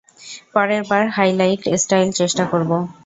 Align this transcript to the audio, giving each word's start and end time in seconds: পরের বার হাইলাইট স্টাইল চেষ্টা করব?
পরের 0.53 0.81
বার 0.89 1.05
হাইলাইট 1.09 1.61
স্টাইল 1.81 2.09
চেষ্টা 2.19 2.43
করব? 2.51 2.71